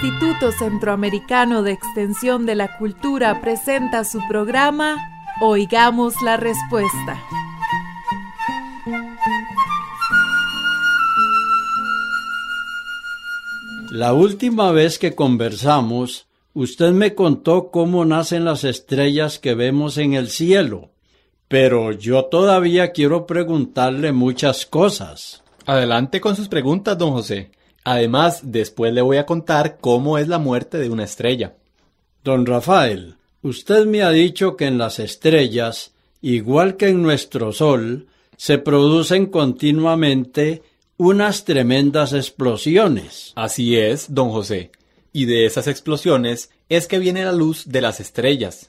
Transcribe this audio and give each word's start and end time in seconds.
Instituto 0.00 0.52
Centroamericano 0.52 1.64
de 1.64 1.72
Extensión 1.72 2.46
de 2.46 2.54
la 2.54 2.78
Cultura 2.78 3.40
presenta 3.40 4.04
su 4.04 4.20
programa 4.28 4.96
Oigamos 5.40 6.14
la 6.22 6.36
Respuesta. 6.36 7.20
La 13.90 14.12
última 14.12 14.70
vez 14.70 15.00
que 15.00 15.16
conversamos, 15.16 16.28
usted 16.54 16.92
me 16.92 17.16
contó 17.16 17.72
cómo 17.72 18.04
nacen 18.04 18.44
las 18.44 18.62
estrellas 18.62 19.40
que 19.40 19.56
vemos 19.56 19.98
en 19.98 20.14
el 20.14 20.28
cielo, 20.28 20.90
pero 21.48 21.90
yo 21.90 22.26
todavía 22.26 22.92
quiero 22.92 23.26
preguntarle 23.26 24.12
muchas 24.12 24.64
cosas. 24.64 25.42
Adelante 25.66 26.20
con 26.20 26.36
sus 26.36 26.46
preguntas, 26.46 26.96
don 26.96 27.10
José. 27.10 27.50
Además, 27.90 28.40
después 28.42 28.92
le 28.92 29.00
voy 29.00 29.16
a 29.16 29.24
contar 29.24 29.78
cómo 29.80 30.18
es 30.18 30.28
la 30.28 30.36
muerte 30.36 30.76
de 30.76 30.90
una 30.90 31.04
estrella. 31.04 31.54
Don 32.22 32.44
Rafael, 32.44 33.16
usted 33.40 33.86
me 33.86 34.02
ha 34.02 34.10
dicho 34.10 34.58
que 34.58 34.66
en 34.66 34.76
las 34.76 34.98
estrellas, 34.98 35.94
igual 36.20 36.76
que 36.76 36.88
en 36.88 37.00
nuestro 37.00 37.50
Sol, 37.50 38.06
se 38.36 38.58
producen 38.58 39.24
continuamente 39.24 40.60
unas 40.98 41.46
tremendas 41.46 42.12
explosiones. 42.12 43.32
Así 43.36 43.78
es, 43.78 44.12
don 44.12 44.28
José. 44.32 44.70
Y 45.14 45.24
de 45.24 45.46
esas 45.46 45.66
explosiones 45.66 46.50
es 46.68 46.88
que 46.88 46.98
viene 46.98 47.24
la 47.24 47.32
luz 47.32 47.70
de 47.70 47.80
las 47.80 48.00
estrellas. 48.00 48.68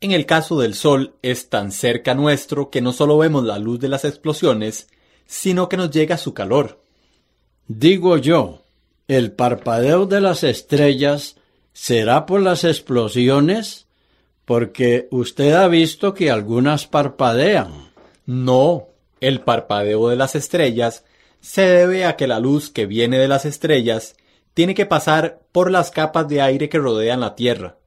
En 0.00 0.12
el 0.12 0.26
caso 0.26 0.60
del 0.60 0.74
Sol 0.74 1.16
es 1.22 1.48
tan 1.48 1.72
cerca 1.72 2.14
nuestro 2.14 2.70
que 2.70 2.80
no 2.80 2.92
solo 2.92 3.18
vemos 3.18 3.42
la 3.42 3.58
luz 3.58 3.80
de 3.80 3.88
las 3.88 4.04
explosiones, 4.04 4.86
sino 5.26 5.68
que 5.68 5.76
nos 5.76 5.90
llega 5.90 6.16
su 6.18 6.34
calor. 6.34 6.83
Digo 7.66 8.18
yo, 8.18 8.62
¿el 9.08 9.32
parpadeo 9.32 10.04
de 10.04 10.20
las 10.20 10.44
estrellas 10.44 11.36
será 11.72 12.26
por 12.26 12.42
las 12.42 12.62
explosiones? 12.62 13.86
Porque 14.44 15.08
usted 15.10 15.54
ha 15.54 15.66
visto 15.68 16.12
que 16.12 16.30
algunas 16.30 16.86
parpadean. 16.86 17.90
No, 18.26 18.88
el 19.20 19.40
parpadeo 19.40 20.10
de 20.10 20.16
las 20.16 20.34
estrellas 20.34 21.04
se 21.40 21.62
debe 21.62 22.04
a 22.04 22.16
que 22.16 22.26
la 22.26 22.38
luz 22.38 22.68
que 22.68 22.84
viene 22.84 23.18
de 23.18 23.28
las 23.28 23.46
estrellas 23.46 24.14
tiene 24.52 24.74
que 24.74 24.84
pasar 24.84 25.40
por 25.50 25.70
las 25.70 25.90
capas 25.90 26.28
de 26.28 26.42
aire 26.42 26.68
que 26.68 26.78
rodean 26.78 27.20
la 27.20 27.34
Tierra. 27.34 27.78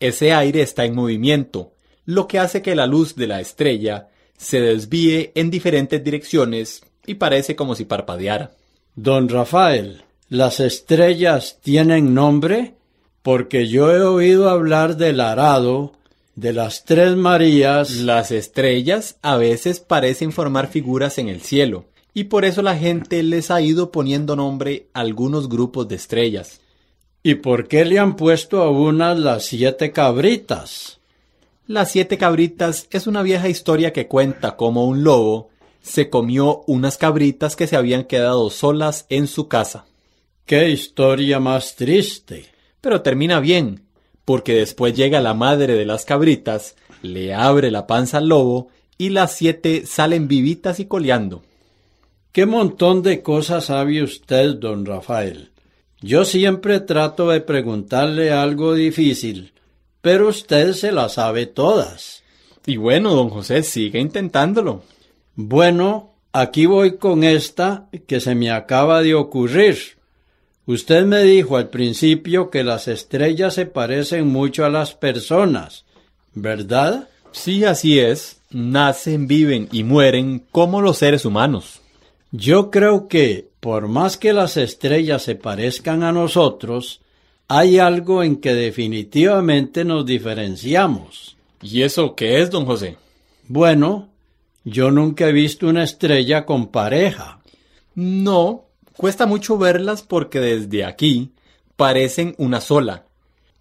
Ese 0.00 0.34
aire 0.34 0.60
está 0.60 0.84
en 0.84 0.94
movimiento, 0.94 1.72
lo 2.04 2.28
que 2.28 2.38
hace 2.38 2.60
que 2.60 2.74
la 2.74 2.86
luz 2.86 3.16
de 3.16 3.26
la 3.26 3.40
estrella 3.40 4.08
se 4.36 4.60
desvíe 4.60 5.32
en 5.34 5.50
diferentes 5.50 6.04
direcciones 6.04 6.82
y 7.06 7.14
parece 7.14 7.56
como 7.56 7.74
si 7.74 7.86
parpadeara. 7.86 8.52
Don 8.96 9.28
Rafael, 9.28 10.04
¿las 10.28 10.60
estrellas 10.60 11.58
tienen 11.60 12.14
nombre? 12.14 12.74
Porque 13.22 13.66
yo 13.66 13.90
he 13.90 14.00
oído 14.00 14.48
hablar 14.48 14.96
del 14.96 15.20
arado, 15.20 15.94
de 16.36 16.52
las 16.52 16.84
tres 16.84 17.16
Marías. 17.16 17.96
Las 17.96 18.30
estrellas 18.30 19.16
a 19.20 19.36
veces 19.36 19.80
parecen 19.80 20.30
formar 20.30 20.68
figuras 20.68 21.18
en 21.18 21.28
el 21.28 21.40
cielo, 21.40 21.86
y 22.14 22.24
por 22.24 22.44
eso 22.44 22.62
la 22.62 22.76
gente 22.76 23.24
les 23.24 23.50
ha 23.50 23.60
ido 23.60 23.90
poniendo 23.90 24.36
nombre 24.36 24.86
a 24.94 25.00
algunos 25.00 25.48
grupos 25.48 25.88
de 25.88 25.96
estrellas. 25.96 26.60
¿Y 27.24 27.34
por 27.34 27.66
qué 27.66 27.84
le 27.84 27.98
han 27.98 28.14
puesto 28.14 28.62
a 28.62 28.70
unas 28.70 29.18
las 29.18 29.44
siete 29.44 29.90
cabritas? 29.90 31.00
Las 31.66 31.90
siete 31.90 32.16
cabritas 32.16 32.86
es 32.92 33.08
una 33.08 33.22
vieja 33.22 33.48
historia 33.48 33.92
que 33.92 34.06
cuenta 34.06 34.54
cómo 34.54 34.84
un 34.84 35.02
lobo 35.02 35.50
se 35.84 36.08
comió 36.08 36.64
unas 36.66 36.96
cabritas 36.96 37.56
que 37.56 37.66
se 37.66 37.76
habían 37.76 38.04
quedado 38.04 38.48
solas 38.48 39.04
en 39.10 39.26
su 39.26 39.48
casa. 39.48 39.84
¡Qué 40.46 40.70
historia 40.70 41.40
más 41.40 41.76
triste! 41.76 42.46
Pero 42.80 43.02
termina 43.02 43.38
bien, 43.38 43.82
porque 44.24 44.54
después 44.54 44.96
llega 44.96 45.20
la 45.20 45.34
madre 45.34 45.74
de 45.74 45.84
las 45.84 46.06
cabritas, 46.06 46.74
le 47.02 47.34
abre 47.34 47.70
la 47.70 47.86
panza 47.86 48.16
al 48.18 48.28
lobo 48.28 48.68
y 48.96 49.10
las 49.10 49.36
siete 49.36 49.84
salen 49.84 50.26
vivitas 50.26 50.80
y 50.80 50.86
coleando. 50.86 51.42
¡Qué 52.32 52.46
montón 52.46 53.02
de 53.02 53.22
cosas 53.22 53.66
sabe 53.66 54.02
usted, 54.02 54.54
don 54.54 54.86
Rafael! 54.86 55.50
Yo 56.00 56.24
siempre 56.24 56.80
trato 56.80 57.28
de 57.28 57.42
preguntarle 57.42 58.32
algo 58.32 58.74
difícil, 58.74 59.52
pero 60.00 60.28
usted 60.28 60.72
se 60.72 60.92
las 60.92 61.14
sabe 61.14 61.44
todas. 61.44 62.22
Y 62.64 62.78
bueno, 62.78 63.14
don 63.14 63.28
José, 63.28 63.62
sigue 63.62 64.00
intentándolo. 64.00 64.82
Bueno, 65.36 66.14
aquí 66.32 66.66
voy 66.66 66.96
con 66.96 67.24
esta 67.24 67.88
que 68.06 68.20
se 68.20 68.34
me 68.34 68.50
acaba 68.50 69.02
de 69.02 69.14
ocurrir. 69.14 69.98
Usted 70.66 71.04
me 71.04 71.22
dijo 71.22 71.56
al 71.56 71.68
principio 71.68 72.50
que 72.50 72.64
las 72.64 72.88
estrellas 72.88 73.54
se 73.54 73.66
parecen 73.66 74.28
mucho 74.28 74.64
a 74.64 74.70
las 74.70 74.94
personas, 74.94 75.84
¿verdad? 76.34 77.08
Sí, 77.32 77.64
así 77.64 77.98
es. 77.98 78.40
Nacen, 78.50 79.26
viven 79.26 79.68
y 79.72 79.82
mueren 79.82 80.44
como 80.52 80.80
los 80.80 80.98
seres 80.98 81.24
humanos. 81.24 81.80
Yo 82.30 82.70
creo 82.70 83.08
que, 83.08 83.48
por 83.58 83.88
más 83.88 84.16
que 84.16 84.32
las 84.32 84.56
estrellas 84.56 85.22
se 85.22 85.34
parezcan 85.34 86.04
a 86.04 86.12
nosotros, 86.12 87.00
hay 87.48 87.78
algo 87.78 88.22
en 88.22 88.36
que 88.36 88.54
definitivamente 88.54 89.84
nos 89.84 90.06
diferenciamos. 90.06 91.36
¿Y 91.60 91.82
eso 91.82 92.14
qué 92.14 92.40
es, 92.40 92.50
don 92.50 92.64
José? 92.64 92.96
Bueno, 93.48 94.08
yo 94.64 94.90
nunca 94.90 95.28
he 95.28 95.32
visto 95.32 95.68
una 95.68 95.84
estrella 95.84 96.46
con 96.46 96.68
pareja. 96.68 97.40
No, 97.94 98.64
cuesta 98.96 99.26
mucho 99.26 99.58
verlas 99.58 100.02
porque 100.02 100.40
desde 100.40 100.84
aquí 100.84 101.32
parecen 101.76 102.34
una 102.38 102.60
sola, 102.60 103.04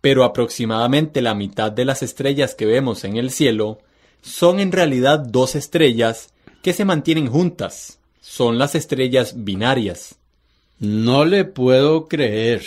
pero 0.01 0.23
aproximadamente 0.23 1.21
la 1.21 1.35
mitad 1.35 1.71
de 1.71 1.85
las 1.85 2.03
estrellas 2.03 2.55
que 2.55 2.65
vemos 2.65 3.03
en 3.03 3.17
el 3.17 3.31
cielo 3.31 3.79
son 4.21 4.59
en 4.59 4.71
realidad 4.71 5.19
dos 5.19 5.55
estrellas 5.55 6.33
que 6.61 6.73
se 6.73 6.85
mantienen 6.85 7.27
juntas. 7.27 7.99
Son 8.21 8.57
las 8.57 8.73
estrellas 8.73 9.43
binarias. 9.43 10.15
No 10.79 11.25
le 11.25 11.43
puedo 11.43 12.07
creer. 12.07 12.63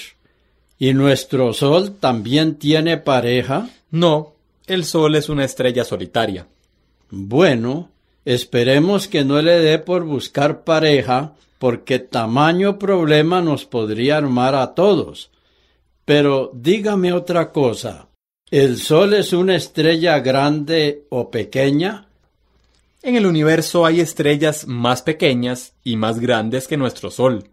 ¿Y 0.78 0.92
nuestro 0.92 1.54
Sol 1.54 1.96
también 1.98 2.56
tiene 2.56 2.98
pareja? 2.98 3.70
No, 3.90 4.34
el 4.66 4.84
Sol 4.84 5.14
es 5.16 5.30
una 5.30 5.44
estrella 5.46 5.84
solitaria. 5.84 6.46
Bueno, 7.08 7.88
Esperemos 8.26 9.06
que 9.06 9.24
no 9.24 9.40
le 9.40 9.60
dé 9.60 9.78
por 9.78 10.02
buscar 10.02 10.64
pareja, 10.64 11.34
porque 11.60 12.00
tamaño 12.00 12.76
problema 12.76 13.40
nos 13.40 13.66
podría 13.66 14.16
armar 14.16 14.56
a 14.56 14.74
todos. 14.74 15.30
Pero 16.04 16.50
dígame 16.52 17.12
otra 17.12 17.52
cosa. 17.52 18.08
¿El 18.50 18.78
Sol 18.78 19.14
es 19.14 19.32
una 19.32 19.54
estrella 19.54 20.18
grande 20.18 21.06
o 21.08 21.30
pequeña? 21.30 22.08
En 23.00 23.14
el 23.14 23.26
universo 23.26 23.86
hay 23.86 24.00
estrellas 24.00 24.66
más 24.66 25.02
pequeñas 25.02 25.74
y 25.84 25.94
más 25.94 26.18
grandes 26.18 26.66
que 26.66 26.76
nuestro 26.76 27.12
Sol. 27.12 27.44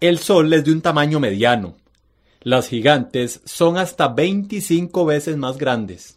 El 0.00 0.18
Sol 0.18 0.52
es 0.52 0.64
de 0.64 0.70
un 0.70 0.82
tamaño 0.82 1.18
mediano. 1.18 1.74
Las 2.42 2.68
gigantes 2.68 3.40
son 3.44 3.76
hasta 3.76 4.06
25 4.06 5.04
veces 5.04 5.36
más 5.36 5.58
grandes. 5.58 6.16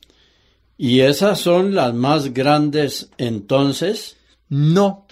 ¿Y 0.78 1.02
esas 1.02 1.40
son 1.40 1.76
las 1.76 1.94
más 1.94 2.34
grandes 2.34 3.10
entonces? 3.18 4.18
No, 4.50 5.06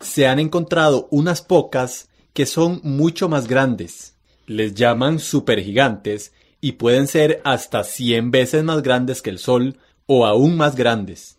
se 0.00 0.26
han 0.26 0.38
encontrado 0.38 1.08
unas 1.10 1.40
pocas 1.40 2.08
que 2.32 2.46
son 2.46 2.80
mucho 2.82 3.28
más 3.28 3.46
grandes. 3.46 4.14
Les 4.46 4.74
llaman 4.74 5.20
supergigantes 5.20 6.32
y 6.60 6.72
pueden 6.72 7.06
ser 7.06 7.40
hasta 7.44 7.84
100 7.84 8.30
veces 8.30 8.64
más 8.64 8.82
grandes 8.82 9.22
que 9.22 9.30
el 9.30 9.38
Sol 9.38 9.78
o 10.06 10.26
aún 10.26 10.56
más 10.56 10.74
grandes. 10.74 11.36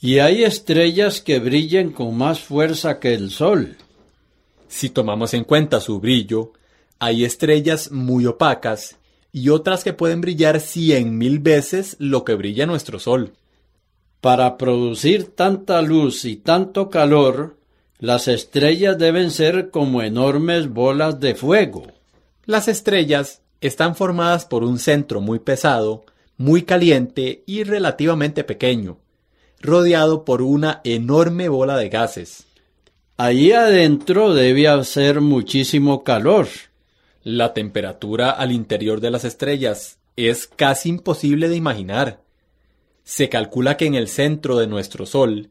Y 0.00 0.18
hay 0.18 0.44
estrellas 0.44 1.20
que 1.20 1.38
brillen 1.38 1.92
con 1.92 2.16
más 2.16 2.40
fuerza 2.40 3.00
que 3.00 3.14
el 3.14 3.30
Sol. 3.30 3.76
Si 4.68 4.90
tomamos 4.90 5.34
en 5.34 5.44
cuenta 5.44 5.80
su 5.80 6.00
brillo, 6.00 6.52
hay 6.98 7.24
estrellas 7.24 7.90
muy 7.92 8.26
opacas 8.26 8.96
y 9.34 9.48
otras 9.48 9.82
que 9.82 9.92
pueden 9.92 10.20
brillar 10.20 10.60
cien 10.60 11.18
mil 11.18 11.40
veces 11.40 11.96
lo 11.98 12.24
que 12.24 12.36
brilla 12.36 12.66
nuestro 12.66 13.00
Sol. 13.00 13.32
Para 14.20 14.56
producir 14.56 15.34
tanta 15.34 15.82
luz 15.82 16.24
y 16.24 16.36
tanto 16.36 16.88
calor, 16.88 17.56
las 17.98 18.28
estrellas 18.28 18.96
deben 18.96 19.32
ser 19.32 19.70
como 19.70 20.02
enormes 20.02 20.68
bolas 20.68 21.18
de 21.18 21.34
fuego. 21.34 21.82
Las 22.44 22.68
estrellas 22.68 23.42
están 23.60 23.96
formadas 23.96 24.44
por 24.44 24.62
un 24.62 24.78
centro 24.78 25.20
muy 25.20 25.40
pesado, 25.40 26.04
muy 26.36 26.62
caliente 26.62 27.42
y 27.44 27.64
relativamente 27.64 28.44
pequeño, 28.44 28.98
rodeado 29.60 30.24
por 30.24 30.42
una 30.42 30.80
enorme 30.84 31.48
bola 31.48 31.76
de 31.76 31.88
gases. 31.88 32.44
Allí 33.16 33.50
adentro 33.50 34.32
debe 34.32 34.68
hacer 34.68 35.20
muchísimo 35.20 36.04
calor. 36.04 36.46
La 37.24 37.54
temperatura 37.54 38.30
al 38.32 38.52
interior 38.52 39.00
de 39.00 39.10
las 39.10 39.24
estrellas 39.24 39.96
es 40.14 40.46
casi 40.46 40.90
imposible 40.90 41.48
de 41.48 41.56
imaginar. 41.56 42.20
Se 43.02 43.30
calcula 43.30 43.78
que 43.78 43.86
en 43.86 43.94
el 43.94 44.08
centro 44.08 44.58
de 44.58 44.66
nuestro 44.66 45.06
Sol, 45.06 45.48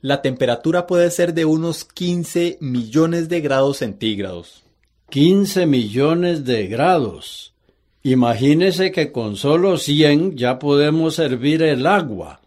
la 0.00 0.20
temperatura 0.20 0.88
puede 0.88 1.12
ser 1.12 1.32
de 1.32 1.44
unos 1.44 1.84
15 1.84 2.58
millones 2.60 3.28
de 3.28 3.40
grados 3.40 3.78
centígrados. 3.78 4.64
15 5.10 5.66
millones 5.66 6.44
de 6.44 6.66
grados. 6.66 7.54
Imagínese 8.02 8.90
que 8.90 9.12
con 9.12 9.36
solo 9.36 9.78
100 9.78 10.36
ya 10.36 10.58
podemos 10.58 11.20
hervir 11.20 11.62
el 11.62 11.86
agua. 11.86 12.40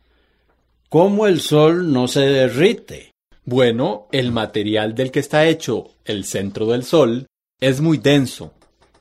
¿Cómo 0.89 1.27
el 1.27 1.39
Sol 1.39 1.93
no 1.93 2.09
se 2.09 2.21
derrite? 2.21 3.13
Bueno, 3.45 4.09
el 4.11 4.33
material 4.33 4.95
del 4.95 5.11
que 5.11 5.21
está 5.21 5.45
hecho 5.45 5.91
el 6.03 6.25
centro 6.25 6.65
del 6.65 6.83
Sol 6.83 7.25
es 7.61 7.79
muy 7.79 7.99
denso. 7.99 8.51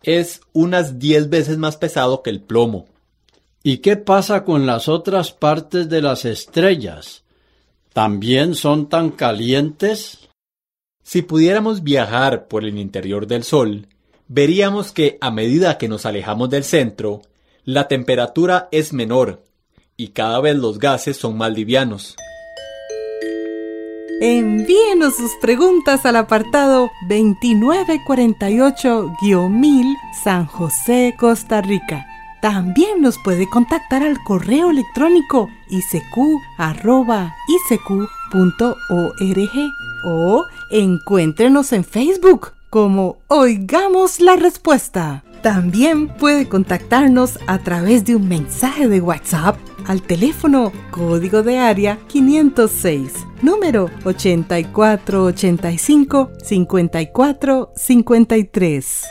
Es 0.05 0.43
unas 0.53 0.99
10 0.99 1.31
veces 1.31 1.57
más 1.57 1.77
pesado 1.79 2.23
que 2.23 2.29
el 2.29 2.43
plomo. 2.43 2.87
¿Y 3.63 3.79
qué 3.79 3.97
pasa 3.97 4.45
con 4.45 4.67
las 4.67 4.89
otras 4.89 5.33
partes 5.33 5.89
de 5.89 6.03
las 6.03 6.27
estrellas? 6.27 7.25
¿También 7.95 8.55
son 8.55 8.91
tan 8.91 9.11
calientes? 9.11 10.29
Si 11.03 11.23
pudiéramos 11.23 11.83
viajar 11.83 12.47
por 12.49 12.65
el 12.65 12.79
interior 12.79 13.27
del 13.27 13.45
Sol, 13.45 13.89
veríamos 14.29 14.93
que 14.93 15.17
a 15.23 15.31
medida 15.31 15.79
que 15.79 15.89
nos 15.89 16.05
alejamos 16.05 16.51
del 16.51 16.65
centro, 16.65 17.23
la 17.65 17.89
temperatura 17.89 18.69
es 18.71 18.93
menor 18.93 19.43
y 19.97 20.09
cada 20.09 20.41
vez 20.41 20.57
los 20.57 20.79
gases 20.79 21.17
son 21.17 21.39
más 21.39 21.51
livianos. 21.51 22.17
Envíenos 24.21 25.17
sus 25.17 25.33
preguntas 25.41 26.07
al 26.07 26.15
apartado 26.17 26.93
2948-1000 27.09 29.97
San 30.23 30.47
José, 30.47 31.17
Costa 31.19 31.61
Rica. 31.61 32.07
También 32.41 33.01
nos 33.01 33.19
puede 33.19 33.49
contactar 33.49 34.05
al 34.05 34.23
correo 34.23 34.71
electrónico 34.71 35.51
isq.org 35.69 36.31
o 40.05 40.45
encuéntrenos 40.71 41.73
en 41.73 41.83
Facebook 41.85 42.53
como 42.71 43.19
Oigamos 43.29 44.21
la 44.21 44.37
Respuesta. 44.37 45.25
También 45.43 46.09
puede 46.09 46.49
contactarnos 46.49 47.39
a 47.47 47.59
través 47.59 48.05
de 48.05 48.17
un 48.17 48.27
mensaje 48.29 48.89
de 48.89 49.01
WhatsApp 49.01 49.57
al 49.87 50.03
teléfono 50.03 50.73
código 50.91 51.43
de 51.43 51.59
área 51.59 51.99
506, 52.09 53.13
número 53.43 53.91
8485 54.05 56.31
5453. 56.43 59.05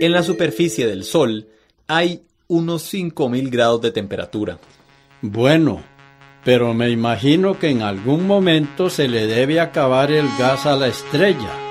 En 0.00 0.12
la 0.12 0.22
superficie 0.22 0.86
del 0.86 1.04
Sol 1.04 1.48
hay 1.86 2.22
unos 2.48 2.82
5000 2.82 3.50
grados 3.50 3.82
de 3.82 3.90
temperatura. 3.92 4.58
Bueno, 5.20 5.82
pero 6.44 6.74
me 6.74 6.90
imagino 6.90 7.58
que 7.58 7.70
en 7.70 7.82
algún 7.82 8.26
momento 8.26 8.90
se 8.90 9.06
le 9.06 9.26
debe 9.26 9.60
acabar 9.60 10.10
el 10.10 10.26
gas 10.38 10.66
a 10.66 10.74
la 10.74 10.88
estrella. 10.88 11.61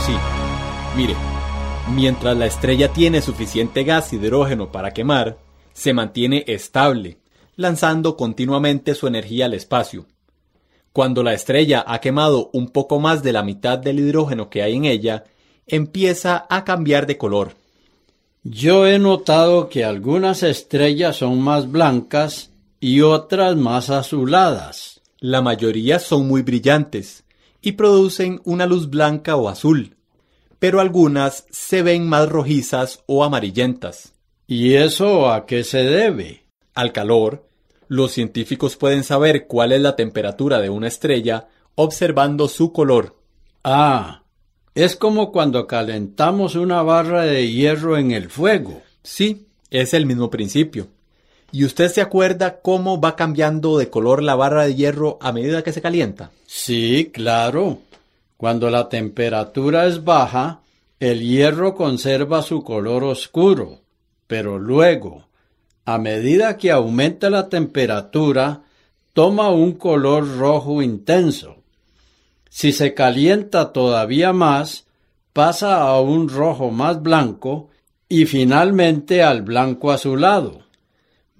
Sí. 0.00 0.14
Mire, 0.96 1.14
mientras 1.94 2.34
la 2.36 2.46
estrella 2.46 2.88
tiene 2.88 3.20
suficiente 3.20 3.84
gas 3.84 4.12
hidrógeno 4.12 4.72
para 4.72 4.92
quemar, 4.92 5.36
se 5.74 5.92
mantiene 5.92 6.44
estable, 6.48 7.18
lanzando 7.56 8.16
continuamente 8.16 8.94
su 8.94 9.06
energía 9.06 9.44
al 9.44 9.54
espacio. 9.54 10.06
Cuando 10.94 11.22
la 11.22 11.34
estrella 11.34 11.84
ha 11.86 12.00
quemado 12.00 12.48
un 12.54 12.70
poco 12.70 13.00
más 13.00 13.22
de 13.22 13.32
la 13.32 13.42
mitad 13.42 13.78
del 13.78 14.00
hidrógeno 14.00 14.48
que 14.48 14.62
hay 14.62 14.76
en 14.76 14.86
ella, 14.86 15.24
empieza 15.66 16.46
a 16.48 16.64
cambiar 16.64 17.06
de 17.06 17.18
color. 17.18 17.54
Yo 18.44 18.86
he 18.86 18.98
notado 18.98 19.68
que 19.68 19.84
algunas 19.84 20.42
estrellas 20.42 21.16
son 21.16 21.40
más 21.40 21.70
blancas 21.70 22.50
y 22.80 23.02
otras 23.02 23.56
más 23.56 23.90
azuladas. 23.90 25.02
La 25.20 25.42
mayoría 25.42 25.98
son 25.98 26.26
muy 26.26 26.42
brillantes 26.42 27.21
y 27.62 27.72
producen 27.72 28.42
una 28.44 28.66
luz 28.66 28.90
blanca 28.90 29.36
o 29.36 29.48
azul, 29.48 29.96
pero 30.58 30.80
algunas 30.80 31.46
se 31.50 31.82
ven 31.82 32.08
más 32.08 32.28
rojizas 32.28 33.02
o 33.06 33.24
amarillentas. 33.24 34.12
¿Y 34.46 34.74
eso 34.74 35.30
a 35.30 35.46
qué 35.46 35.64
se 35.64 35.78
debe? 35.78 36.44
Al 36.74 36.92
calor, 36.92 37.48
los 37.88 38.12
científicos 38.12 38.76
pueden 38.76 39.04
saber 39.04 39.46
cuál 39.46 39.72
es 39.72 39.80
la 39.80 39.96
temperatura 39.96 40.60
de 40.60 40.68
una 40.68 40.88
estrella 40.88 41.48
observando 41.74 42.48
su 42.48 42.72
color. 42.72 43.16
Ah, 43.64 44.24
es 44.74 44.96
como 44.96 45.32
cuando 45.32 45.66
calentamos 45.66 46.54
una 46.54 46.82
barra 46.82 47.22
de 47.22 47.50
hierro 47.50 47.96
en 47.96 48.10
el 48.10 48.30
fuego. 48.30 48.82
Sí, 49.02 49.46
es 49.70 49.94
el 49.94 50.06
mismo 50.06 50.30
principio. 50.30 50.88
¿Y 51.52 51.66
usted 51.66 51.88
se 51.88 52.00
acuerda 52.00 52.60
cómo 52.60 52.98
va 52.98 53.14
cambiando 53.14 53.76
de 53.76 53.90
color 53.90 54.22
la 54.22 54.34
barra 54.34 54.64
de 54.64 54.74
hierro 54.74 55.18
a 55.20 55.32
medida 55.32 55.62
que 55.62 55.72
se 55.72 55.82
calienta? 55.82 56.30
Sí, 56.46 57.10
claro. 57.12 57.80
Cuando 58.38 58.70
la 58.70 58.88
temperatura 58.88 59.86
es 59.86 60.02
baja, 60.02 60.60
el 60.98 61.20
hierro 61.20 61.74
conserva 61.74 62.40
su 62.40 62.64
color 62.64 63.04
oscuro, 63.04 63.80
pero 64.26 64.58
luego, 64.58 65.26
a 65.84 65.98
medida 65.98 66.56
que 66.56 66.70
aumenta 66.70 67.28
la 67.28 67.50
temperatura, 67.50 68.62
toma 69.12 69.50
un 69.50 69.72
color 69.72 70.38
rojo 70.38 70.80
intenso. 70.80 71.56
Si 72.48 72.72
se 72.72 72.94
calienta 72.94 73.72
todavía 73.72 74.32
más, 74.32 74.86
pasa 75.32 75.82
a 75.82 76.00
un 76.00 76.28
rojo 76.28 76.70
más 76.70 77.02
blanco 77.02 77.68
y 78.08 78.24
finalmente 78.24 79.22
al 79.22 79.42
blanco 79.42 79.90
azulado. 79.90 80.61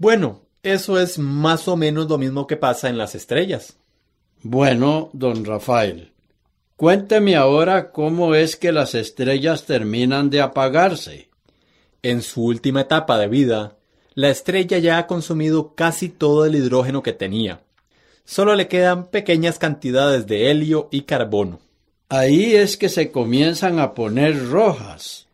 Bueno, 0.03 0.41
eso 0.65 0.99
es 0.99 1.17
más 1.17 1.69
o 1.69 1.77
menos 1.77 2.09
lo 2.09 2.19
mismo 2.19 2.49
que 2.49 2.57
pasa 2.57 2.89
en 2.89 2.99
las 2.99 3.15
estrellas. 3.15 3.77
Bueno, 4.43 5.11
don 5.13 5.45
Rafael, 5.45 6.11
cuénteme 6.75 7.37
ahora 7.37 7.93
cómo 7.93 8.35
es 8.35 8.57
que 8.57 8.73
las 8.73 8.97
estrellas 8.97 9.65
terminan 9.65 10.29
de 10.29 10.41
apagarse. 10.41 11.29
En 12.03 12.23
su 12.23 12.45
última 12.45 12.81
etapa 12.81 13.17
de 13.17 13.29
vida, 13.29 13.77
la 14.15 14.31
estrella 14.31 14.79
ya 14.79 14.99
ha 14.99 15.07
consumido 15.07 15.77
casi 15.77 16.09
todo 16.09 16.47
el 16.47 16.57
hidrógeno 16.57 17.05
que 17.05 17.13
tenía. 17.13 17.61
Solo 18.25 18.57
le 18.57 18.67
quedan 18.67 19.07
pequeñas 19.07 19.61
cantidades 19.61 20.27
de 20.27 20.51
helio 20.51 20.89
y 20.91 21.03
carbono. 21.03 21.61
Ahí 22.09 22.57
es 22.57 22.77
que 22.77 22.89
se 22.89 23.13
comienzan 23.13 23.79
a 23.79 23.95
poner 23.95 24.49
rojas. 24.49 25.29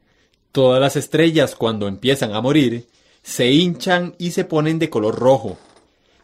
Todas 0.53 0.79
las 0.79 0.95
estrellas 0.97 1.55
cuando 1.55 1.89
empiezan 1.89 2.35
a 2.35 2.43
morir 2.43 2.87
se 3.29 3.53
hinchan 3.53 4.15
y 4.17 4.31
se 4.31 4.47
ponen 4.47 4.79
de 4.79 4.89
color 4.89 5.17
rojo. 5.17 5.59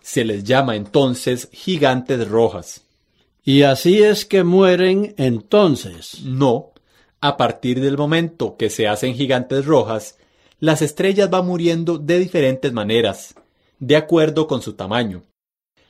Se 0.00 0.24
les 0.24 0.42
llama 0.42 0.74
entonces 0.74 1.50
gigantes 1.52 2.26
rojas. 2.26 2.80
Y 3.44 3.60
así 3.60 4.02
es 4.02 4.24
que 4.24 4.42
mueren 4.42 5.14
entonces. 5.18 6.22
No, 6.22 6.72
a 7.20 7.36
partir 7.36 7.82
del 7.82 7.98
momento 7.98 8.56
que 8.56 8.70
se 8.70 8.88
hacen 8.88 9.14
gigantes 9.14 9.66
rojas, 9.66 10.16
las 10.60 10.80
estrellas 10.80 11.28
van 11.28 11.46
muriendo 11.46 11.98
de 11.98 12.18
diferentes 12.18 12.72
maneras, 12.72 13.34
de 13.78 13.96
acuerdo 13.96 14.46
con 14.46 14.62
su 14.62 14.72
tamaño. 14.72 15.24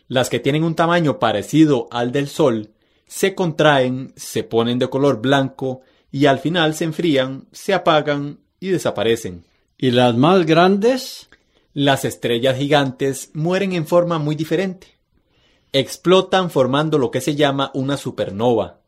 Las 0.08 0.28
que 0.28 0.40
tienen 0.40 0.64
un 0.64 0.74
tamaño 0.74 1.20
parecido 1.20 1.86
al 1.92 2.10
del 2.10 2.26
Sol 2.26 2.72
se 3.06 3.36
contraen, 3.36 4.12
se 4.16 4.42
ponen 4.42 4.80
de 4.80 4.90
color 4.90 5.22
blanco 5.22 5.82
y 6.10 6.26
al 6.26 6.40
final 6.40 6.74
se 6.74 6.84
enfrían, 6.84 7.46
se 7.52 7.72
apagan 7.72 8.40
y 8.58 8.70
desaparecen. 8.70 9.44
¿Y 9.76 9.90
las 9.90 10.16
más 10.16 10.46
grandes? 10.46 11.28
Las 11.72 12.04
estrellas 12.04 12.56
gigantes 12.56 13.30
mueren 13.34 13.72
en 13.72 13.86
forma 13.86 14.18
muy 14.18 14.36
diferente. 14.36 14.86
Explotan 15.72 16.50
formando 16.50 16.98
lo 16.98 17.10
que 17.10 17.20
se 17.20 17.34
llama 17.34 17.72
una 17.74 17.96
supernova. 17.96 18.80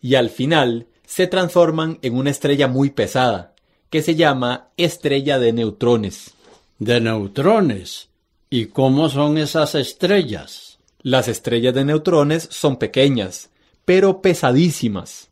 Y 0.00 0.16
al 0.16 0.30
final 0.30 0.88
se 1.06 1.28
transforman 1.28 1.98
en 2.02 2.16
una 2.16 2.30
estrella 2.30 2.66
muy 2.66 2.90
pesada, 2.90 3.54
que 3.88 4.02
se 4.02 4.16
llama 4.16 4.68
estrella 4.76 5.38
de 5.38 5.52
neutrones. 5.52 6.34
De 6.78 7.00
neutrones. 7.00 8.08
¿Y 8.50 8.66
cómo 8.66 9.08
son 9.08 9.38
esas 9.38 9.74
estrellas? 9.74 10.78
Las 11.02 11.28
estrellas 11.28 11.74
de 11.74 11.84
neutrones 11.84 12.48
son 12.50 12.76
pequeñas, 12.76 13.50
pero 13.84 14.20
pesadísimas. 14.20 15.28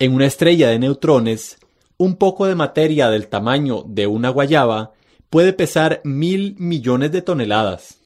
En 0.00 0.12
una 0.14 0.26
estrella 0.26 0.68
de 0.68 0.78
neutrones 0.78 1.58
un 1.98 2.16
poco 2.16 2.46
de 2.46 2.54
materia 2.54 3.10
del 3.10 3.28
tamaño 3.28 3.84
de 3.86 4.06
una 4.06 4.30
guayaba 4.30 4.92
puede 5.30 5.52
pesar 5.52 6.00
mil 6.04 6.54
millones 6.58 7.12
de 7.12 7.22
toneladas. 7.22 7.98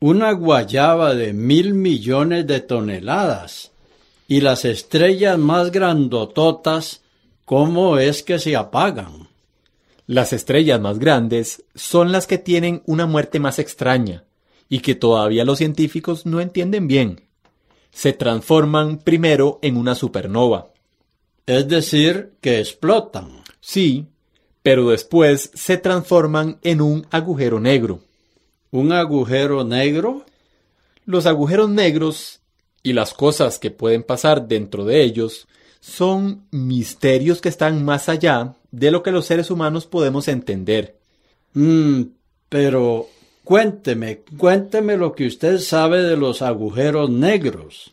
Una 0.00 0.32
guayaba 0.32 1.14
de 1.14 1.32
mil 1.32 1.74
millones 1.74 2.46
de 2.46 2.60
toneladas. 2.60 3.72
Y 4.28 4.40
las 4.40 4.64
estrellas 4.64 5.38
más 5.38 5.72
grandototas, 5.72 7.02
¿cómo 7.44 7.98
es 7.98 8.22
que 8.22 8.38
se 8.38 8.54
apagan? 8.54 9.28
Las 10.06 10.32
estrellas 10.32 10.80
más 10.80 10.98
grandes 10.98 11.64
son 11.74 12.12
las 12.12 12.26
que 12.26 12.38
tienen 12.38 12.82
una 12.86 13.06
muerte 13.06 13.40
más 13.40 13.58
extraña 13.58 14.24
y 14.68 14.80
que 14.80 14.94
todavía 14.94 15.44
los 15.44 15.58
científicos 15.58 16.26
no 16.26 16.40
entienden 16.40 16.86
bien. 16.86 17.22
Se 17.92 18.12
transforman 18.12 18.98
primero 18.98 19.58
en 19.62 19.76
una 19.76 19.94
supernova. 19.94 20.71
Es 21.46 21.68
decir, 21.68 22.32
que 22.40 22.60
explotan. 22.60 23.42
Sí, 23.60 24.06
pero 24.62 24.90
después 24.90 25.50
se 25.54 25.76
transforman 25.76 26.58
en 26.62 26.80
un 26.80 27.06
agujero 27.10 27.60
negro. 27.60 28.00
¿Un 28.70 28.92
agujero 28.92 29.64
negro? 29.64 30.24
Los 31.04 31.26
agujeros 31.26 31.68
negros 31.68 32.40
y 32.82 32.92
las 32.92 33.12
cosas 33.14 33.58
que 33.58 33.70
pueden 33.70 34.02
pasar 34.02 34.46
dentro 34.46 34.84
de 34.84 35.02
ellos 35.02 35.46
son 35.80 36.46
misterios 36.52 37.40
que 37.40 37.48
están 37.48 37.84
más 37.84 38.08
allá 38.08 38.54
de 38.70 38.90
lo 38.90 39.02
que 39.02 39.10
los 39.10 39.26
seres 39.26 39.50
humanos 39.50 39.86
podemos 39.86 40.28
entender. 40.28 40.96
Mm, 41.54 42.02
pero 42.48 43.08
cuénteme, 43.44 44.22
cuénteme 44.36 44.96
lo 44.96 45.12
que 45.12 45.26
usted 45.26 45.58
sabe 45.58 46.02
de 46.02 46.16
los 46.16 46.40
agujeros 46.40 47.10
negros. 47.10 47.92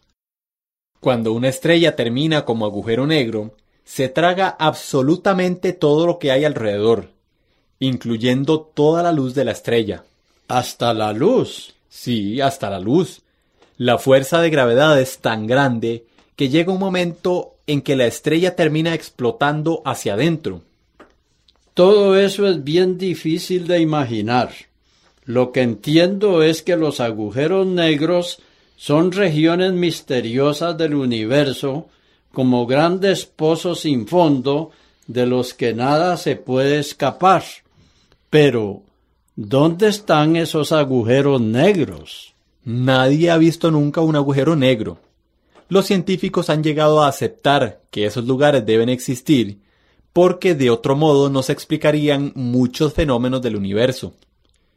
Cuando 0.99 1.33
una 1.33 1.47
estrella 1.47 1.95
termina 1.95 2.43
como 2.43 2.65
agujero 2.65 3.07
negro, 3.07 3.55
se 3.85 4.09
traga 4.09 4.49
absolutamente 4.49 5.73
todo 5.73 6.05
lo 6.05 6.19
que 6.19 6.31
hay 6.31 6.45
alrededor, 6.45 7.09
incluyendo 7.79 8.59
toda 8.61 9.01
la 9.01 9.11
luz 9.11 9.33
de 9.33 9.45
la 9.45 9.51
estrella. 9.51 10.03
¿Hasta 10.47 10.93
la 10.93 11.13
luz? 11.13 11.73
Sí, 11.89 12.41
hasta 12.41 12.69
la 12.69 12.79
luz. 12.79 13.21
La 13.77 13.97
fuerza 13.97 14.41
de 14.41 14.49
gravedad 14.49 14.99
es 14.99 15.19
tan 15.19 15.47
grande 15.47 16.05
que 16.35 16.49
llega 16.49 16.73
un 16.73 16.79
momento 16.79 17.55
en 17.65 17.81
que 17.81 17.95
la 17.95 18.05
estrella 18.05 18.55
termina 18.55 18.93
explotando 18.93 19.81
hacia 19.85 20.15
adentro. 20.15 20.61
Todo 21.73 22.17
eso 22.19 22.47
es 22.47 22.63
bien 22.63 22.97
difícil 22.97 23.67
de 23.67 23.79
imaginar. 23.79 24.51
Lo 25.23 25.51
que 25.51 25.61
entiendo 25.61 26.43
es 26.43 26.61
que 26.61 26.75
los 26.75 26.99
agujeros 26.99 27.65
negros 27.65 28.39
son 28.79 29.11
regiones 29.11 29.73
misteriosas 29.73 30.77
del 30.77 30.95
universo, 30.95 31.89
como 32.31 32.65
grandes 32.65 33.25
pozos 33.25 33.81
sin 33.81 34.07
fondo 34.07 34.71
de 35.05 35.25
los 35.25 35.53
que 35.53 35.73
nada 35.73 36.15
se 36.15 36.37
puede 36.37 36.79
escapar. 36.79 37.43
Pero, 38.29 38.83
¿dónde 39.35 39.89
están 39.89 40.37
esos 40.37 40.71
agujeros 40.71 41.41
negros? 41.41 42.33
Nadie 42.63 43.31
ha 43.31 43.37
visto 43.37 43.69
nunca 43.69 43.99
un 43.99 44.15
agujero 44.15 44.55
negro. 44.55 44.97
Los 45.67 45.85
científicos 45.85 46.49
han 46.49 46.63
llegado 46.63 47.03
a 47.03 47.09
aceptar 47.09 47.81
que 47.91 48.05
esos 48.05 48.23
lugares 48.23 48.65
deben 48.65 48.87
existir 48.87 49.59
porque 50.13 50.55
de 50.55 50.69
otro 50.69 50.95
modo 50.95 51.29
no 51.29 51.43
se 51.43 51.51
explicarían 51.51 52.31
muchos 52.33 52.93
fenómenos 52.93 53.41
del 53.41 53.57
universo. 53.57 54.13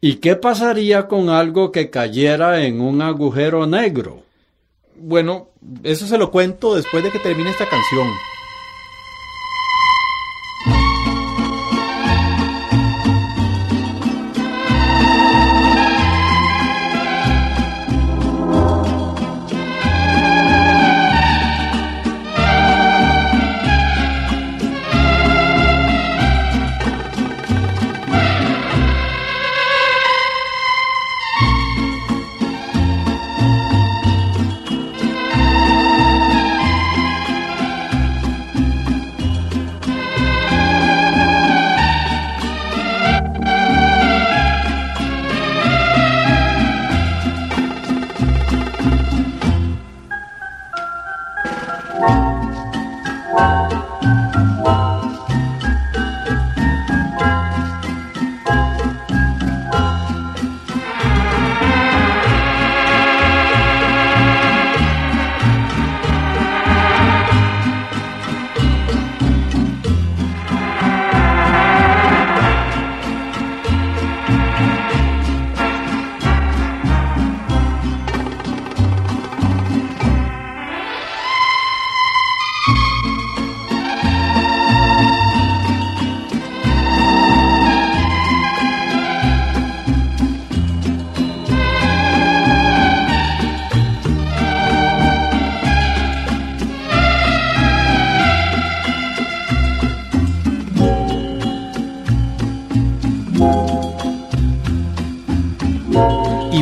¿Y 0.04 0.16
qué 0.16 0.34
pasaría 0.34 1.06
con 1.06 1.28
algo 1.28 1.70
que 1.70 1.88
cayera 1.88 2.64
en 2.64 2.80
un 2.80 3.00
agujero 3.02 3.68
negro? 3.68 4.24
Bueno, 4.96 5.50
eso 5.84 6.08
se 6.08 6.18
lo 6.18 6.32
cuento 6.32 6.74
después 6.74 7.04
de 7.04 7.12
que 7.12 7.20
termine 7.20 7.50
esta 7.50 7.68
canción. 7.68 8.08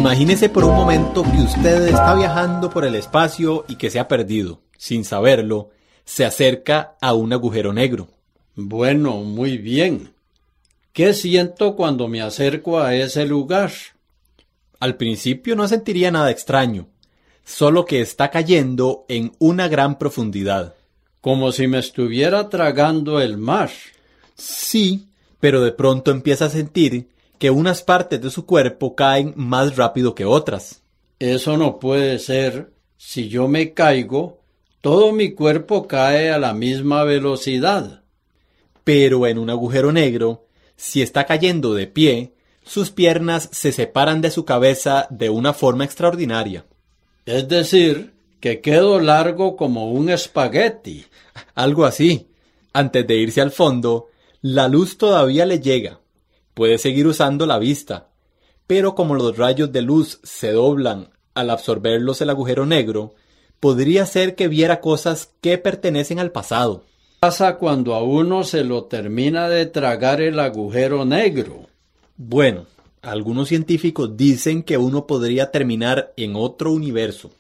Imagínese 0.01 0.49
por 0.49 0.65
un 0.65 0.75
momento 0.75 1.23
que 1.23 1.43
usted 1.43 1.89
está 1.89 2.15
viajando 2.15 2.71
por 2.71 2.87
el 2.87 2.95
espacio 2.95 3.67
y 3.69 3.77
que 3.77 3.91
se 3.91 4.01
ha 4.01 4.09
perdido. 4.09 4.63
Sin 4.79 5.05
saberlo, 5.05 5.69
se 6.07 6.25
acerca 6.25 6.97
a 7.03 7.13
un 7.13 7.35
agujero 7.35 7.75
negro. 7.75 8.09
Bueno, 8.55 9.19
muy 9.19 9.59
bien. 9.59 10.15
¿Qué 10.95 11.13
siento 11.13 11.77
cuando 11.77 12.09
me 12.09 12.23
acerco 12.23 12.81
a 12.81 12.95
ese 12.95 13.27
lugar? 13.27 13.73
Al 14.81 14.97
principio 14.97 15.55
no 15.55 15.69
sentiría 15.69 16.11
nada 16.11 16.31
extraño, 16.31 16.89
solo 17.45 17.85
que 17.85 18.01
está 18.01 18.31
cayendo 18.31 19.05
en 19.07 19.33
una 19.39 19.69
gran 19.69 19.99
profundidad. 19.99 20.77
Como 21.21 21.53
si 21.53 21.67
me 21.67 21.79
estuviera 21.79 22.49
tragando 22.49 23.21
el 23.21 23.37
mar. 23.37 23.71
Sí, 24.35 25.09
pero 25.41 25.61
de 25.61 25.73
pronto 25.73 26.11
empieza 26.11 26.47
a 26.47 26.51
sentir 26.51 27.11
que 27.41 27.51
unas 27.51 27.83
partes 27.83 28.21
de 28.21 28.31
su 28.31 28.45
cuerpo 28.45 28.95
caen 28.95 29.33
más 29.35 29.75
rápido 29.75 30.15
que 30.15 30.27
otras. 30.27 30.83
Eso 31.19 31.57
no 31.57 31.79
puede 31.79 32.19
ser. 32.19 32.75
Si 32.99 33.31
yo 33.31 33.49
me 33.49 33.73
caigo, 33.73 34.43
todo 34.83 35.13
mi 35.13 35.33
cuerpo 35.33 35.89
cae 35.89 36.31
a 36.31 36.39
la 36.39 36.53
misma 36.53 37.03
velocidad. 37.05 38.03
Pero 38.85 39.27
en 39.27 39.39
un 39.39 39.49
agujero 39.49 39.91
negro, 39.91 40.49
si 40.77 41.01
está 41.01 41.25
cayendo 41.25 41.73
de 41.73 41.87
pie, 41.87 42.35
sus 42.63 42.91
piernas 42.91 43.49
se 43.53 43.73
separan 43.73 44.21
de 44.21 44.31
su 44.31 44.45
cabeza 44.45 45.07
de 45.09 45.31
una 45.31 45.55
forma 45.55 45.85
extraordinaria. 45.85 46.67
Es 47.25 47.49
decir, 47.49 48.13
que 48.39 48.61
quedo 48.61 49.01
largo 49.01 49.57
como 49.57 49.91
un 49.91 50.11
espagueti. 50.11 51.07
Algo 51.55 51.87
así. 51.87 52.29
Antes 52.75 53.07
de 53.07 53.17
irse 53.17 53.41
al 53.41 53.51
fondo, 53.51 54.09
la 54.43 54.69
luz 54.69 54.99
todavía 54.99 55.47
le 55.47 55.59
llega. 55.59 56.00
Puede 56.61 56.77
seguir 56.77 57.07
usando 57.07 57.47
la 57.47 57.59
vista. 57.59 58.09
Pero 58.67 58.95
como 58.95 59.15
los 59.15 59.39
rayos 59.39 59.73
de 59.73 59.81
luz 59.81 60.21
se 60.25 60.53
doblan 60.53 61.09
al 61.33 61.49
absorberlos 61.49 62.21
el 62.21 62.29
agujero 62.29 62.67
negro, 62.67 63.15
podría 63.61 64.05
ser 64.05 64.35
que 64.35 64.47
viera 64.47 64.83
cosas 64.83 65.31
que 65.41 65.57
pertenecen 65.57 66.19
al 66.19 66.33
pasado. 66.33 66.83
¿Qué 66.83 67.17
pasa 67.21 67.57
cuando 67.57 67.95
a 67.95 68.03
uno 68.03 68.45
se 68.45 68.63
lo 68.63 68.85
termina 68.85 69.49
de 69.49 69.65
tragar 69.65 70.21
el 70.21 70.39
agujero 70.39 71.07
negro? 71.07 71.65
Bueno, 72.19 72.67
algunos 73.01 73.49
científicos 73.49 74.15
dicen 74.19 74.63
que 74.63 74.77
uno 74.77 75.07
podría 75.07 75.51
terminar 75.51 76.13
en 76.19 76.37
otro 76.37 76.73
universo. 76.73 77.31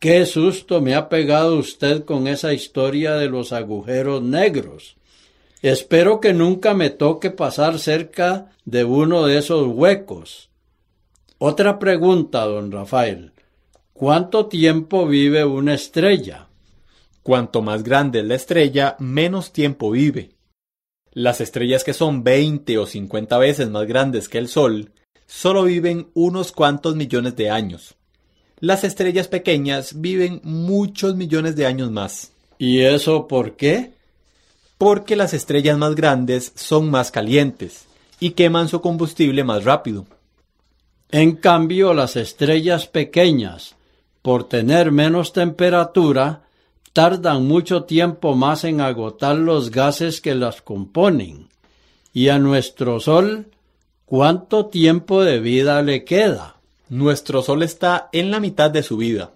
Qué 0.00 0.26
susto 0.26 0.80
me 0.80 0.96
ha 0.96 1.08
pegado 1.08 1.58
usted 1.58 2.04
con 2.04 2.26
esa 2.26 2.52
historia 2.52 3.14
de 3.14 3.28
los 3.28 3.52
agujeros 3.52 4.20
negros. 4.20 4.96
Espero 5.64 6.20
que 6.20 6.34
nunca 6.34 6.74
me 6.74 6.90
toque 6.90 7.30
pasar 7.30 7.78
cerca 7.78 8.50
de 8.66 8.84
uno 8.84 9.24
de 9.24 9.38
esos 9.38 9.66
huecos. 9.66 10.50
Otra 11.38 11.78
pregunta, 11.78 12.44
don 12.44 12.70
Rafael. 12.70 13.32
¿Cuánto 13.94 14.44
tiempo 14.44 15.06
vive 15.06 15.42
una 15.46 15.72
estrella? 15.72 16.48
Cuanto 17.22 17.62
más 17.62 17.82
grande 17.82 18.18
es 18.18 18.26
la 18.26 18.34
estrella, 18.34 18.96
menos 18.98 19.54
tiempo 19.54 19.90
vive. 19.90 20.32
Las 21.12 21.40
estrellas 21.40 21.82
que 21.82 21.94
son 21.94 22.22
20 22.22 22.76
o 22.76 22.84
50 22.84 23.38
veces 23.38 23.70
más 23.70 23.86
grandes 23.86 24.28
que 24.28 24.36
el 24.36 24.48
Sol 24.48 24.92
solo 25.24 25.64
viven 25.64 26.08
unos 26.12 26.52
cuantos 26.52 26.94
millones 26.94 27.36
de 27.36 27.48
años. 27.48 27.94
Las 28.60 28.84
estrellas 28.84 29.28
pequeñas 29.28 29.98
viven 30.02 30.42
muchos 30.44 31.16
millones 31.16 31.56
de 31.56 31.64
años 31.64 31.90
más. 31.90 32.32
¿Y 32.58 32.80
eso 32.80 33.26
por 33.26 33.56
qué? 33.56 33.93
Porque 34.78 35.16
las 35.16 35.34
estrellas 35.34 35.78
más 35.78 35.94
grandes 35.94 36.52
son 36.56 36.90
más 36.90 37.10
calientes 37.10 37.86
y 38.20 38.30
queman 38.30 38.68
su 38.68 38.80
combustible 38.80 39.44
más 39.44 39.64
rápido. 39.64 40.06
En 41.10 41.36
cambio, 41.36 41.94
las 41.94 42.16
estrellas 42.16 42.86
pequeñas, 42.86 43.76
por 44.22 44.48
tener 44.48 44.90
menos 44.90 45.32
temperatura, 45.32 46.42
tardan 46.92 47.46
mucho 47.46 47.84
tiempo 47.84 48.34
más 48.34 48.64
en 48.64 48.80
agotar 48.80 49.36
los 49.36 49.70
gases 49.70 50.20
que 50.20 50.34
las 50.34 50.62
componen. 50.62 51.48
Y 52.12 52.28
a 52.28 52.38
nuestro 52.38 53.00
Sol, 53.00 53.48
¿cuánto 54.06 54.66
tiempo 54.66 55.22
de 55.22 55.40
vida 55.40 55.82
le 55.82 56.04
queda? 56.04 56.56
Nuestro 56.88 57.42
Sol 57.42 57.62
está 57.62 58.08
en 58.12 58.30
la 58.30 58.40
mitad 58.40 58.70
de 58.70 58.82
su 58.82 58.96
vida. 58.96 59.32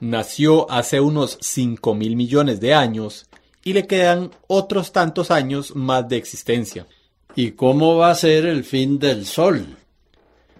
Nació 0.00 0.70
hace 0.70 1.00
unos 1.00 1.38
cinco 1.40 1.94
mil 1.94 2.16
millones 2.16 2.58
de 2.60 2.74
años 2.74 3.26
y 3.64 3.72
le 3.72 3.86
quedan 3.86 4.30
otros 4.46 4.92
tantos 4.92 5.30
años 5.30 5.74
más 5.74 6.08
de 6.08 6.16
existencia. 6.16 6.86
¿Y 7.34 7.52
cómo 7.52 7.96
va 7.96 8.10
a 8.10 8.14
ser 8.14 8.46
el 8.46 8.64
fin 8.64 8.98
del 8.98 9.26
Sol? 9.26 9.76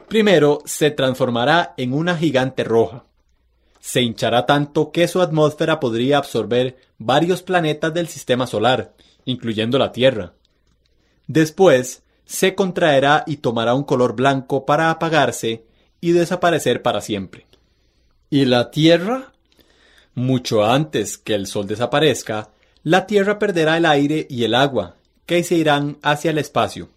Primero 0.09 0.61
se 0.65 0.91
transformará 0.91 1.75
en 1.77 1.93
una 1.93 2.17
gigante 2.17 2.65
roja. 2.65 3.05
Se 3.81 4.03
hinchará 4.03 4.45
tanto 4.45 4.93
que 4.93 5.09
su 5.09 5.23
atmósfera 5.23 5.81
podría 5.81 6.19
absorber 6.19 6.77
varios 6.99 7.43
planetas 7.43 7.95
del 7.95 8.09
sistema 8.09 8.47
solar, 8.47 8.95
incluyendo 9.25 9.79
la 9.79 9.93
Tierra. 9.93 10.35
Después 11.27 12.03
se 12.25 12.55
contraerá 12.55 13.25
y 13.27 13.39
tomará 13.39 13.75
un 13.75 13.85
color 13.85 14.15
blanco 14.15 14.67
para 14.67 14.91
apagarse 14.91 15.65
y 16.01 16.13
desaparecer 16.13 16.83
para 16.83 17.01
siempre. 17.01 17.47
¿Y 18.29 18.45
la 18.45 18.71
Tierra? 18.71 19.33
Mucho 20.15 20.65
antes 20.65 21.19
que 21.19 21.35
el 21.35 21.47
Sol 21.47 21.67
desaparezca, 21.67 22.51
la 22.83 23.07
Tierra 23.07 23.39
perderá 23.39 23.77
el 23.77 23.87
aire 23.87 24.27
y 24.31 24.45
el 24.45 24.55
agua, 24.55 24.97
que 25.27 25.43
se 25.43 25.57
irán 25.57 25.99
hacia 26.03 26.31
el 26.31 26.39
espacio. 26.39 26.89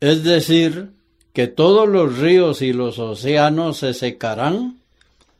Es 0.00 0.24
decir, 0.24 0.90
que 1.32 1.46
todos 1.48 1.86
los 1.86 2.18
ríos 2.18 2.62
y 2.62 2.72
los 2.72 2.98
océanos 2.98 3.76
se 3.76 3.92
secarán. 3.92 4.80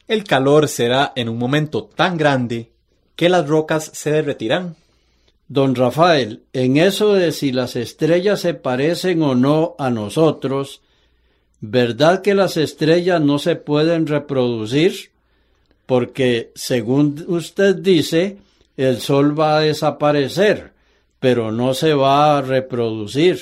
El 0.09 0.25
calor 0.25 0.69
será 0.69 1.13
en 1.17 1.29
un 1.31 1.39
momento 1.39 1.85
tan 1.85 2.19
grande 2.19 2.71
que 3.17 3.31
las 3.31 3.49
rocas 3.49 3.91
se 3.95 4.11
derretirán. 4.11 4.77
Don 5.49 5.75
Rafael, 5.75 6.43
en 6.53 6.77
eso 6.77 7.15
de 7.15 7.33
si 7.33 7.51
las 7.51 7.77
estrellas 7.77 8.41
se 8.41 8.53
parecen 8.53 9.23
o 9.23 9.35
no 9.35 9.75
a 9.79 9.89
nosotros, 9.89 10.83
¿verdad 11.61 12.21
que 12.21 12.35
las 12.35 12.59
estrellas 12.59 13.23
no 13.23 13.39
se 13.39 13.57
pueden 13.57 14.07
reproducir? 14.07 15.13
Porque, 15.87 16.53
según 16.55 17.25
usted 17.29 17.77
dice, 17.77 18.39
el 18.77 19.01
Sol 19.01 19.39
va 19.39 19.59
a 19.59 19.61
desaparecer, 19.61 20.73
pero 21.19 21.51
no 21.53 21.75
se 21.75 21.95
va 21.95 22.39
a 22.39 22.43
reproducir. 22.43 23.41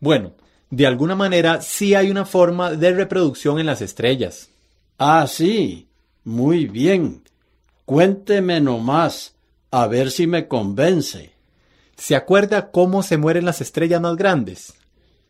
Bueno, 0.00 0.32
de 0.70 0.86
alguna 0.86 1.14
manera 1.14 1.60
sí 1.60 1.94
hay 1.94 2.10
una 2.10 2.24
forma 2.24 2.72
de 2.72 2.92
reproducción 2.92 3.58
en 3.58 3.66
las 3.66 3.80
estrellas. 3.80 4.50
Ah, 4.98 5.26
sí. 5.26 5.88
Muy 6.24 6.66
bien. 6.66 7.22
Cuénteme 7.84 8.60
nomás, 8.60 9.34
a 9.70 9.86
ver 9.86 10.10
si 10.10 10.26
me 10.26 10.46
convence. 10.46 11.32
¿Se 11.96 12.14
acuerda 12.14 12.70
cómo 12.70 13.02
se 13.02 13.16
mueren 13.16 13.46
las 13.46 13.62
estrellas 13.62 14.00
más 14.00 14.16
grandes? 14.16 14.74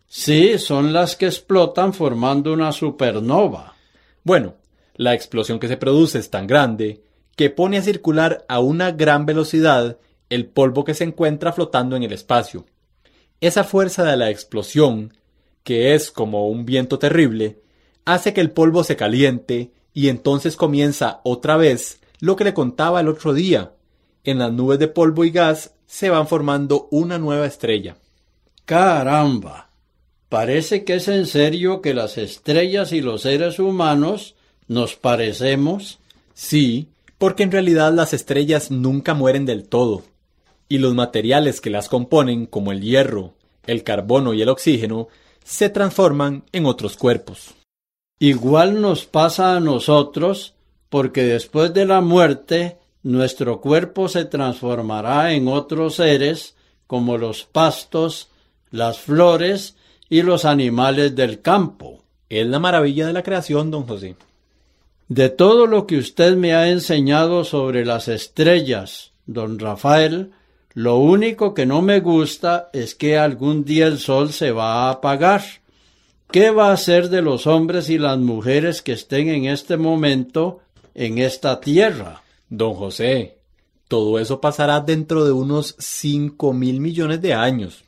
Sí, 0.09 0.59
son 0.59 0.93
las 0.93 1.15
que 1.15 1.27
explotan 1.27 1.95
formando 1.95 2.53
una 2.53 2.73
supernova. 2.73 3.77
Bueno, 4.25 4.55
la 4.97 5.15
explosión 5.15 5.61
que 5.61 5.69
se 5.69 5.77
produce 5.77 6.19
es 6.19 6.31
tan 6.31 6.47
grande 6.47 7.03
que 7.39 7.51
pone 7.51 7.79
a 7.79 7.83
circular 7.83 8.45
a 8.49 8.59
una 8.59 8.91
gran 8.91 9.25
velocidad 9.25 9.99
el 10.29 10.47
polvo 10.47 10.83
que 10.83 10.93
se 10.93 11.05
encuentra 11.05 11.53
flotando 11.53 11.95
en 11.95 12.03
el 12.03 12.13
espacio. 12.13 12.67
Esa 13.41 13.63
fuerza 13.63 14.03
de 14.03 14.17
la 14.17 14.29
explosión, 14.29 15.15
que 15.63 15.95
es 15.95 16.11
como 16.11 16.49
un 16.49 16.67
viento 16.67 16.99
terrible, 16.99 17.61
hace 18.05 18.35
que 18.35 18.41
el 18.41 18.51
polvo 18.51 18.83
se 18.83 18.97
caliente 18.97 19.71
y 19.95 20.09
entonces 20.09 20.57
comienza 20.57 21.21
otra 21.23 21.57
vez 21.57 22.01
lo 22.19 22.35
que 22.35 22.43
le 22.43 22.55
contaba 22.55 22.99
el 22.99 23.07
otro 23.07 23.33
día. 23.33 23.71
En 24.25 24.41
las 24.41 24.53
nubes 24.53 24.81
de 24.81 24.89
polvo 24.89 25.25
y 25.25 25.31
gas 25.31 25.75
se 25.87 26.11
van 26.11 26.27
formando 26.27 26.89
una 26.91 27.19
nueva 27.19 27.47
estrella. 27.47 27.99
Caramba. 28.65 29.71
Parece 30.29 30.83
que 30.83 30.97
es 30.97 31.07
en 31.07 31.25
serio 31.25 31.83
que 31.83 31.95
las 31.95 32.19
estrellas 32.19 32.91
y 32.91 33.01
los 33.01 33.23
seres 33.23 33.61
humanos 33.61 34.35
nos 34.67 34.97
parecemos. 34.97 36.01
Sí, 36.35 36.89
porque 37.19 37.43
en 37.43 37.53
realidad 37.53 37.93
las 37.93 38.15
estrellas 38.15 38.71
nunca 38.71 39.15
mueren 39.15 39.45
del 39.45 39.69
todo, 39.69 40.05
y 40.69 40.79
los 40.79 40.95
materiales 40.95 41.61
que 41.61 41.71
las 41.71 41.89
componen, 41.89 42.47
como 42.47 42.73
el 42.73 42.81
hierro, 42.81 43.35
el 43.67 43.83
carbono 43.83 44.35
y 44.35 44.43
el 44.43 44.49
oxígeno, 44.49 45.09
se 45.45 45.69
transforman 45.69 46.45
en 46.53 46.67
otros 46.67 46.97
cuerpos. 46.97 47.55
Igual 48.21 48.81
nos 48.81 49.05
pasa 49.05 49.57
a 49.57 49.61
nosotros, 49.61 50.55
porque 50.89 51.25
después 51.25 51.73
de 51.75 51.87
la 51.87 52.01
muerte 52.01 52.79
nuestro 53.03 53.61
cuerpo 53.61 54.09
se 54.09 54.25
transformará 54.25 55.33
en 55.33 55.49
otros 55.49 55.97
seres 55.97 56.57
como 56.87 57.19
los 57.19 57.45
pastos, 57.45 58.29
las 58.71 58.99
flores 58.99 59.77
y 60.09 60.23
los 60.23 60.45
animales 60.45 61.15
del 61.15 61.41
campo. 61.41 62.03
Es 62.29 62.47
la 62.47 62.59
maravilla 62.59 63.07
de 63.07 63.13
la 63.13 63.23
creación, 63.23 63.71
don 63.71 63.87
José. 63.87 64.17
De 65.09 65.31
todo 65.31 65.67
lo 65.67 65.87
que 65.87 65.97
usted 65.97 66.37
me 66.37 66.55
ha 66.55 66.69
enseñado 66.69 67.45
sobre 67.45 67.85
las 67.85 68.09
estrellas, 68.09 69.13
don 69.27 69.59
Rafael, 69.59 70.33
lo 70.75 70.99
único 70.99 71.55
que 71.55 71.67
no 71.67 71.83
me 71.83 72.01
gusta 72.01 72.69
es 72.73 72.95
que 72.95 73.17
algún 73.17 73.65
día 73.65 73.87
el 73.87 73.99
sol 73.99 74.33
se 74.33 74.53
va 74.53 74.87
a 74.87 74.91
apagar. 74.91 75.43
¿qué 76.31 76.51
va 76.51 76.73
a 76.73 76.77
ser 76.77 77.09
de 77.09 77.23
los 77.23 77.47
hombres 77.47 77.89
y 77.91 77.99
las 77.99 78.19
mujeres 78.19 78.83
que 78.83 78.93
estén 78.93 79.29
en 79.29 79.47
este 79.47 79.77
momento 79.77 80.61
en 80.95 81.19
esta 81.19 81.61
tierra? 81.61 82.23
Don 82.49 82.75
José, 82.75 83.39
todo 83.89 84.19
eso 84.19 84.41
pasará 84.41 84.81
dentro 84.81 85.25
de 85.25 85.33
unos 85.33 85.75
cinco 85.79 86.53
mil 86.53 86.81
millones 86.81 87.21
de 87.23 87.35
años. 87.35 87.85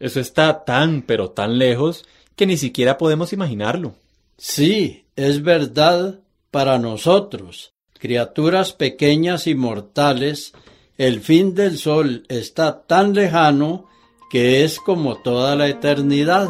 Eso 0.00 0.20
está 0.20 0.64
tan, 0.64 1.02
pero 1.02 1.30
tan 1.30 1.58
lejos 1.58 2.04
que 2.36 2.46
ni 2.46 2.56
siquiera 2.56 2.98
podemos 2.98 3.32
imaginarlo. 3.32 3.94
Sí, 4.36 5.04
es 5.16 5.42
verdad 5.42 6.20
para 6.54 6.78
nosotros, 6.78 7.74
criaturas 7.98 8.72
pequeñas 8.72 9.46
y 9.48 9.56
mortales, 9.56 10.52
el 10.96 11.20
fin 11.20 11.56
del 11.56 11.78
sol 11.78 12.22
está 12.28 12.86
tan 12.86 13.12
lejano 13.12 13.86
que 14.30 14.62
es 14.62 14.78
como 14.78 15.16
toda 15.16 15.56
la 15.56 15.66
eternidad. 15.66 16.48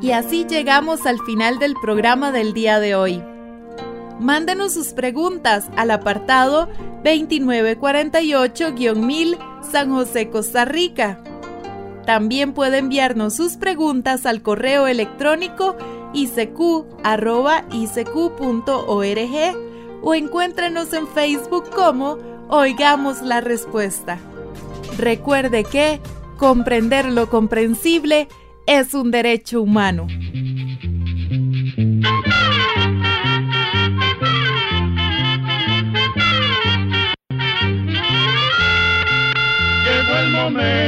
Y 0.00 0.12
así 0.12 0.46
llegamos 0.48 1.04
al 1.04 1.18
final 1.26 1.58
del 1.58 1.74
programa 1.82 2.32
del 2.32 2.54
día 2.54 2.80
de 2.80 2.94
hoy. 2.94 3.22
Mándenos 4.18 4.72
sus 4.72 4.94
preguntas 4.94 5.68
al 5.76 5.90
apartado 5.90 6.70
2948-1000 7.04 9.36
San 9.70 9.90
José, 9.90 10.30
Costa 10.30 10.64
Rica. 10.64 11.22
También 12.06 12.54
puede 12.54 12.78
enviarnos 12.78 13.36
sus 13.36 13.58
preguntas 13.58 14.24
al 14.24 14.40
correo 14.40 14.86
electrónico 14.86 15.76
icq.org 16.12 16.88
o 20.02 20.14
encuéntrenos 20.14 20.92
en 20.92 21.08
Facebook 21.08 21.70
como 21.70 22.18
Oigamos 22.48 23.22
la 23.22 23.40
Respuesta. 23.40 24.18
Recuerde 24.96 25.64
que 25.64 26.00
comprender 26.38 27.06
lo 27.06 27.28
comprensible 27.28 28.28
es 28.66 28.94
un 28.94 29.10
derecho 29.10 29.62
humano. 29.62 30.06
Llegó 39.84 40.16
el 40.20 40.30
momento 40.32 40.87